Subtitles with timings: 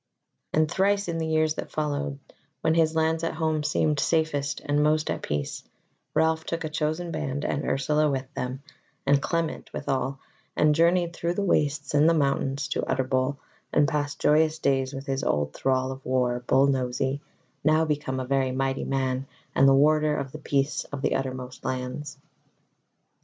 [0.51, 2.17] And thrice in the years that followed,
[2.61, 5.63] when his lands at home seemed safest and most at peace,
[6.15, 8.63] Ralph took a chosen band, and Ursula with them,
[9.05, 10.17] and Clement withal,
[10.55, 13.37] and journeyed through the wastes and the mountains to Utterbol,
[13.71, 17.21] and passed joyous days with his old thrall of war, Bull Nosy,
[17.63, 21.63] now become a very mighty man and the warder of the peace of the Uttermost
[21.63, 22.17] lands.